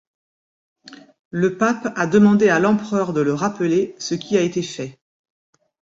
Le 1.29 1.59
pape 1.59 1.93
a 1.95 2.07
demandé 2.07 2.49
à 2.49 2.59
l'empereur 2.59 3.13
de 3.13 3.21
le 3.21 3.35
rappeler, 3.35 3.93
ce 3.99 4.15
qui 4.15 4.35
a 4.35 4.41
été 4.41 4.63
fait. 4.63 4.99